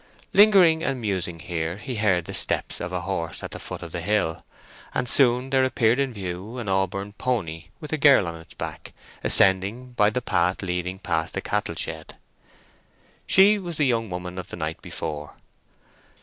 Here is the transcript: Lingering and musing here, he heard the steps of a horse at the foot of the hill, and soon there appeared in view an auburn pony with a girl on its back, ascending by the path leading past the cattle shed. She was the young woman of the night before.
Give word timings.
Lingering 0.33 0.83
and 0.83 0.99
musing 0.99 1.39
here, 1.41 1.77
he 1.77 1.97
heard 1.97 2.25
the 2.25 2.33
steps 2.33 2.79
of 2.81 2.91
a 2.91 3.01
horse 3.01 3.43
at 3.43 3.51
the 3.51 3.59
foot 3.59 3.83
of 3.83 3.91
the 3.91 4.01
hill, 4.01 4.43
and 4.95 5.07
soon 5.07 5.51
there 5.51 5.63
appeared 5.63 5.99
in 5.99 6.11
view 6.11 6.57
an 6.57 6.67
auburn 6.67 7.13
pony 7.13 7.65
with 7.79 7.93
a 7.93 7.97
girl 7.99 8.25
on 8.27 8.33
its 8.41 8.55
back, 8.55 8.93
ascending 9.23 9.91
by 9.91 10.09
the 10.09 10.19
path 10.19 10.63
leading 10.63 10.97
past 10.97 11.35
the 11.35 11.39
cattle 11.41 11.75
shed. 11.75 12.17
She 13.27 13.59
was 13.59 13.77
the 13.77 13.85
young 13.85 14.09
woman 14.09 14.39
of 14.39 14.47
the 14.47 14.57
night 14.57 14.81
before. 14.81 15.35